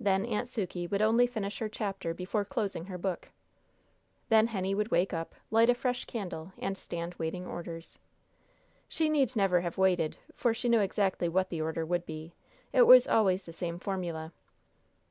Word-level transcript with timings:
Then 0.00 0.24
Aunt 0.24 0.48
Sukey 0.48 0.86
would 0.90 1.02
only 1.02 1.26
finish 1.26 1.58
her 1.58 1.68
chapter 1.68 2.14
before 2.14 2.46
closing 2.46 2.86
her 2.86 2.96
book. 2.96 3.28
Then 4.30 4.46
Henny 4.46 4.74
would 4.74 4.90
wake 4.90 5.12
up, 5.12 5.34
light 5.50 5.68
a 5.68 5.74
fresh 5.74 6.06
candle, 6.06 6.54
and 6.56 6.78
stand 6.78 7.12
waiting 7.16 7.46
orders. 7.46 7.98
She 8.88 9.10
need 9.10 9.36
never 9.36 9.60
have 9.60 9.76
waited, 9.76 10.16
for 10.34 10.54
she 10.54 10.70
knew 10.70 10.80
exactly 10.80 11.28
what 11.28 11.50
the 11.50 11.60
order 11.60 11.84
would 11.84 12.06
be. 12.06 12.32
It 12.72 12.86
was 12.86 13.06
always 13.06 13.44
the 13.44 13.52
same 13.52 13.78
formula. 13.78 14.32